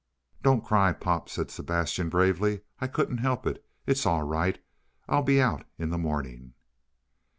[0.41, 2.61] "Don't cry, pop," said Sebastian bravely.
[2.79, 3.63] "I couldn't help it.
[3.85, 4.59] It's all right.
[5.07, 6.55] I'll be out in the morning."